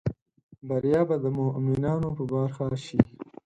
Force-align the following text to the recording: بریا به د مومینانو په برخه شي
بریا 0.67 1.01
به 1.09 1.15
د 1.23 1.25
مومینانو 1.37 2.07
په 2.17 2.23
برخه 2.33 2.65
شي 2.85 2.99